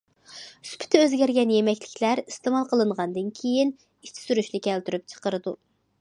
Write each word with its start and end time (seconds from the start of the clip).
سۈپىتى 0.69 1.01
ئۆزگەرگەن 1.01 1.53
يېمەكلىكلەر 1.55 2.21
ئىستېمال 2.23 2.67
قىلىنغاندىن 2.71 3.31
كېيىن، 3.41 3.77
ئىچى 3.85 4.19
سۈرۈشنى 4.27 4.67
كەلتۈرۈپ 4.71 5.07
چىقىرىدۇ. 5.15 5.55